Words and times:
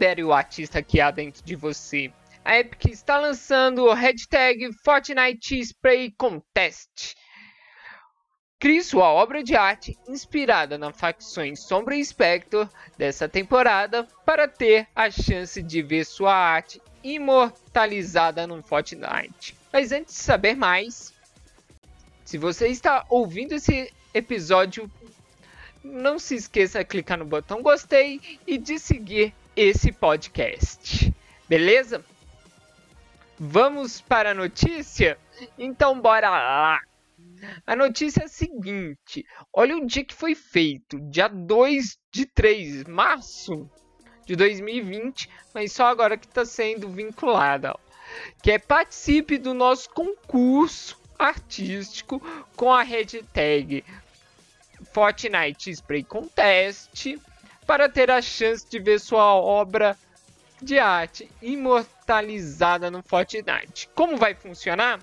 Libere 0.00 0.24
o 0.24 0.32
artista 0.32 0.82
que 0.82 0.98
há 0.98 1.10
dentro 1.10 1.44
de 1.44 1.54
você. 1.54 2.10
A 2.42 2.58
Epic 2.58 2.86
está 2.86 3.18
lançando 3.18 3.84
o 3.84 3.92
hashtag 3.92 4.72
Fortnite 4.82 5.60
Spray 5.60 6.10
Contest. 6.16 7.14
Crie 8.58 8.82
sua 8.82 9.12
obra 9.12 9.44
de 9.44 9.54
arte 9.54 9.98
inspirada 10.08 10.78
nas 10.78 10.98
facções 10.98 11.60
Sombra 11.60 11.94
e 11.94 12.02
Spectre 12.02 12.66
dessa 12.96 13.28
temporada 13.28 14.08
para 14.24 14.48
ter 14.48 14.88
a 14.96 15.10
chance 15.10 15.62
de 15.62 15.82
ver 15.82 16.06
sua 16.06 16.34
arte 16.34 16.80
imortalizada 17.04 18.46
no 18.46 18.62
Fortnite. 18.62 19.54
Mas 19.70 19.92
antes 19.92 20.14
de 20.14 20.22
saber 20.22 20.56
mais, 20.56 21.12
se 22.24 22.38
você 22.38 22.68
está 22.68 23.04
ouvindo 23.10 23.52
esse 23.52 23.92
episódio, 24.14 24.90
não 25.84 26.18
se 26.18 26.36
esqueça 26.36 26.78
de 26.78 26.86
clicar 26.86 27.18
no 27.18 27.26
botão 27.26 27.60
gostei 27.60 28.18
e 28.46 28.56
de 28.56 28.78
seguir 28.78 29.34
esse 29.56 29.92
podcast. 29.92 31.14
Beleza? 31.48 32.04
Vamos 33.38 34.00
para 34.00 34.30
a 34.30 34.34
notícia? 34.34 35.18
Então 35.58 36.00
bora 36.00 36.28
lá! 36.28 36.80
A 37.66 37.74
notícia 37.74 38.22
é 38.22 38.24
a 38.24 38.28
seguinte: 38.28 39.24
olha 39.52 39.76
o 39.76 39.86
dia 39.86 40.04
que 40.04 40.14
foi 40.14 40.34
feito, 40.34 41.00
dia 41.10 41.28
2 41.28 41.98
de 42.12 42.26
3 42.26 42.84
de 42.84 42.90
março 42.90 43.68
de 44.26 44.36
2020, 44.36 45.28
mas 45.54 45.72
só 45.72 45.86
agora 45.86 46.16
que 46.16 46.26
está 46.26 46.44
sendo 46.44 46.88
vinculada. 46.88 47.74
Que 48.42 48.52
é 48.52 48.58
participe 48.58 49.38
do 49.38 49.54
nosso 49.54 49.88
concurso 49.90 51.00
artístico 51.18 52.20
com 52.56 52.72
a 52.72 52.82
hashtag 52.82 53.84
Fortnite 54.92 55.70
Spray 55.70 56.02
Contest 56.02 57.18
para 57.70 57.88
ter 57.88 58.10
a 58.10 58.20
chance 58.20 58.68
de 58.68 58.80
ver 58.80 58.98
sua 58.98 59.32
obra 59.32 59.96
de 60.60 60.76
arte 60.80 61.30
imortalizada 61.40 62.90
no 62.90 63.00
Fortnite. 63.00 63.88
Como 63.94 64.16
vai 64.16 64.34
funcionar? 64.34 64.98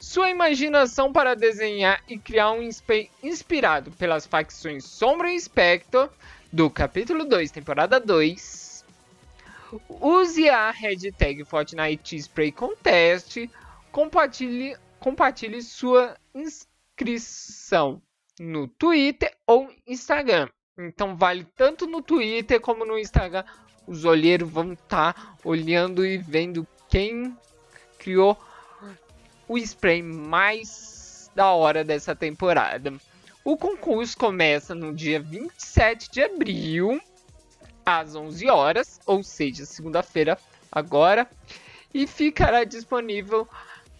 Sua 0.00 0.30
imaginação 0.30 1.12
para 1.12 1.36
desenhar 1.36 2.02
e 2.08 2.18
criar 2.18 2.50
um 2.50 2.62
spray 2.62 3.08
inspirado 3.22 3.92
pelas 3.92 4.26
facções 4.26 4.82
Sombra 4.84 5.32
e 5.32 5.38
Spectre 5.38 6.10
do 6.52 6.68
capítulo 6.68 7.24
2, 7.24 7.52
temporada 7.52 8.00
2. 8.00 8.84
Use 9.88 10.48
a 10.48 10.72
hashtag 10.72 11.44
Fortnite 11.44 12.16
Spray 12.16 12.50
Contest. 12.50 13.48
Compartilhe, 13.92 14.76
compartilhe 14.98 15.62
sua 15.62 16.16
inscrição 16.34 18.02
no 18.40 18.66
Twitter 18.66 19.32
ou 19.46 19.72
Instagram. 19.86 20.48
Então 20.76 21.16
vale 21.16 21.46
tanto 21.56 21.86
no 21.86 22.02
Twitter 22.02 22.60
como 22.60 22.84
no 22.84 22.98
Instagram. 22.98 23.44
Os 23.86 24.04
olheiros 24.04 24.50
vão 24.50 24.72
estar 24.72 25.12
tá 25.12 25.34
olhando 25.44 26.04
e 26.04 26.18
vendo 26.18 26.66
quem 26.88 27.36
criou 27.98 28.36
o 29.46 29.58
spray 29.58 30.02
mais 30.02 31.30
da 31.34 31.52
hora 31.52 31.84
dessa 31.84 32.14
temporada. 32.14 32.92
O 33.44 33.56
concurso 33.56 34.16
começa 34.16 34.74
no 34.74 34.94
dia 34.94 35.20
27 35.20 36.10
de 36.10 36.22
abril, 36.22 37.00
às 37.84 38.16
11 38.16 38.48
horas, 38.48 39.00
ou 39.04 39.22
seja, 39.22 39.66
segunda-feira 39.66 40.38
agora, 40.72 41.28
e 41.92 42.06
ficará 42.06 42.64
disponível 42.64 43.46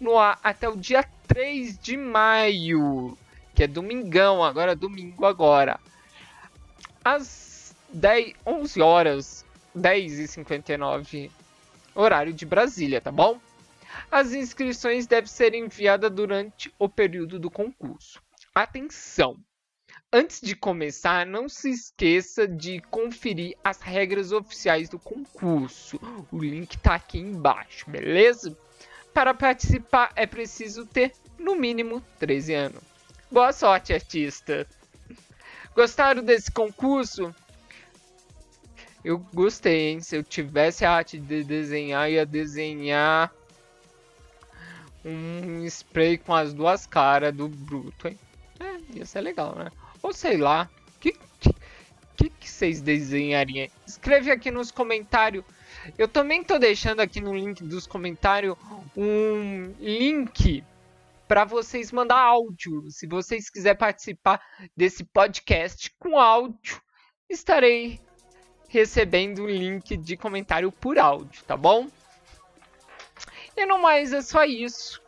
no 0.00 0.18
ar 0.18 0.40
até 0.42 0.68
o 0.68 0.76
dia 0.76 1.04
3 1.28 1.78
de 1.78 1.96
maio, 1.96 3.18
que 3.54 3.62
é 3.62 3.66
domingão, 3.66 4.42
agora 4.42 4.74
domingo 4.74 5.26
agora. 5.26 5.78
Às 7.04 7.76
10, 7.92 8.34
11 8.46 8.80
horas, 8.80 9.44
10 9.74 10.18
e 10.20 10.26
59 10.26 11.30
horário 11.94 12.32
de 12.32 12.46
Brasília, 12.46 13.00
tá 13.00 13.12
bom? 13.12 13.38
As 14.10 14.32
inscrições 14.32 15.06
devem 15.06 15.28
ser 15.28 15.54
enviadas 15.54 16.10
durante 16.10 16.72
o 16.78 16.88
período 16.88 17.38
do 17.38 17.50
concurso. 17.50 18.20
Atenção! 18.54 19.36
Antes 20.12 20.40
de 20.40 20.54
começar, 20.56 21.26
não 21.26 21.48
se 21.48 21.70
esqueça 21.70 22.46
de 22.46 22.80
conferir 22.82 23.56
as 23.62 23.80
regras 23.80 24.32
oficiais 24.32 24.88
do 24.88 24.98
concurso. 24.98 26.00
O 26.30 26.38
link 26.38 26.76
está 26.76 26.94
aqui 26.94 27.18
embaixo, 27.18 27.90
beleza? 27.90 28.56
Para 29.12 29.34
participar 29.34 30.12
é 30.16 30.26
preciso 30.26 30.86
ter 30.86 31.12
no 31.38 31.54
mínimo 31.54 32.00
13 32.18 32.54
anos. 32.54 32.82
Boa 33.30 33.52
sorte, 33.52 33.92
artista! 33.92 34.66
Gostaram 35.74 36.22
desse 36.22 36.50
concurso? 36.50 37.34
Eu 39.04 39.18
gostei, 39.34 39.90
hein? 39.90 40.00
Se 40.00 40.16
eu 40.16 40.22
tivesse 40.22 40.84
a 40.84 40.92
arte 40.92 41.18
de 41.18 41.42
desenhar, 41.42 42.10
ia 42.10 42.24
desenhar 42.24 43.30
um 45.04 45.64
spray 45.66 46.16
com 46.16 46.34
as 46.34 46.54
duas 46.54 46.86
caras 46.86 47.34
do 47.34 47.48
Bruto, 47.48 48.08
hein? 48.08 48.18
É, 48.58 48.98
ia 48.98 49.04
ser 49.04 49.20
legal, 49.20 49.54
né? 49.56 49.70
Ou 50.00 50.12
sei 50.12 50.36
lá, 50.36 50.70
o 50.96 51.00
que, 51.00 51.12
que, 52.16 52.30
que 52.30 52.48
vocês 52.48 52.80
desenhariam? 52.80 53.68
Escreve 53.86 54.30
aqui 54.30 54.50
nos 54.50 54.70
comentários. 54.70 55.44
Eu 55.98 56.08
também 56.08 56.42
tô 56.42 56.58
deixando 56.58 57.00
aqui 57.00 57.20
no 57.20 57.34
link 57.36 57.62
dos 57.62 57.86
comentários 57.86 58.56
um 58.96 59.74
link 59.78 60.64
para 61.34 61.44
vocês 61.44 61.90
mandar 61.90 62.20
áudio. 62.20 62.88
Se 62.92 63.08
vocês 63.08 63.50
quiserem 63.50 63.76
participar 63.76 64.40
desse 64.76 65.02
podcast 65.02 65.92
com 65.98 66.16
áudio, 66.16 66.80
estarei 67.28 68.00
recebendo 68.68 69.42
o 69.42 69.50
link 69.50 69.96
de 69.96 70.16
comentário 70.16 70.70
por 70.70 70.96
áudio, 70.96 71.42
tá 71.42 71.56
bom? 71.56 71.90
E 73.56 73.66
no 73.66 73.82
mais 73.82 74.12
é 74.12 74.22
só 74.22 74.44
isso. 74.44 75.02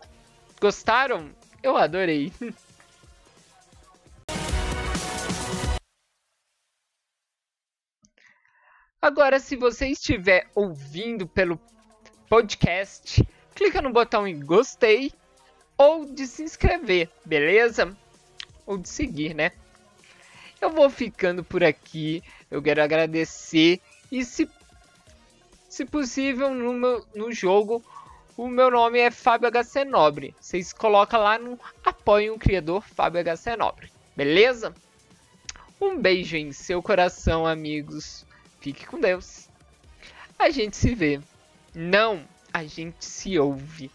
Gostaram? 0.61 1.31
Eu 1.63 1.77
adorei. 1.77 2.33
Agora, 9.01 9.39
se 9.39 9.55
você 9.55 9.87
estiver 9.87 10.51
ouvindo 10.57 11.29
pelo 11.29 11.57
podcast, 12.29 13.25
clica 13.55 13.81
no 13.81 13.93
botão 13.93 14.27
em 14.27 14.41
gostei 14.45 15.13
ou 15.77 16.05
de 16.05 16.27
se 16.27 16.43
inscrever, 16.43 17.09
beleza? 17.25 17.97
Ou 18.65 18.79
de 18.79 18.89
seguir, 18.89 19.35
né? 19.35 19.53
Eu 20.61 20.71
vou 20.71 20.89
ficando 20.89 21.45
por 21.45 21.63
aqui. 21.63 22.23
Eu 22.51 22.63
quero 22.63 22.83
agradecer 22.83 23.81
e 24.11 24.25
se 24.25 24.49
se 25.69 25.85
possível 25.85 26.55
no, 26.55 26.73
meu, 26.73 27.05
no 27.15 27.31
jogo 27.31 27.85
o 28.37 28.49
meu 28.49 28.71
nome 28.71 28.99
é 28.99 29.11
Fábio 29.11 29.51
HC 29.51 29.85
Nobre. 29.85 30.35
Vocês 30.39 30.73
colocam 30.73 31.21
lá 31.21 31.39
no 31.39 31.59
Apoie 31.85 32.31
um 32.31 32.39
Criador 32.39 32.83
Fábio 32.83 33.23
HC 33.25 33.57
Nobre. 33.57 33.91
Beleza? 34.15 34.75
Um 35.81 35.99
beijo 35.99 36.37
em 36.37 36.53
seu 36.53 36.83
coração, 36.83 37.47
amigos. 37.47 38.27
Fique 38.61 38.87
com 38.87 39.01
Deus. 39.01 39.49
A 40.39 40.51
gente 40.51 40.77
se 40.77 40.95
vê. 40.95 41.19
Não, 41.75 42.23
a 42.53 42.65
gente 42.65 43.05
se 43.05 43.39
ouve. 43.39 43.91